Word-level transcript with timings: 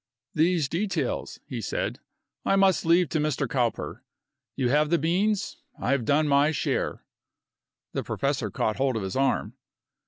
"These 0.33 0.67
details," 0.67 1.39
he 1.45 1.61
said, 1.61 1.99
"I 2.43 2.55
must 2.55 2.87
leave 2.87 3.07
to 3.09 3.19
Mr. 3.19 3.47
Cowper. 3.47 4.01
You 4.55 4.69
have 4.69 4.89
the 4.89 4.97
beans. 4.97 5.57
I 5.79 5.91
have 5.91 6.05
done 6.05 6.27
my 6.27 6.49
share." 6.49 7.03
The 7.93 8.01
professor 8.01 8.49
caught 8.49 8.77
hold 8.77 8.95
of 8.97 9.03
his 9.03 9.15
arm. 9.15 9.53